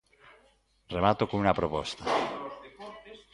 Remato 0.95 1.23
cunha 1.31 1.57
proposta. 1.59 2.03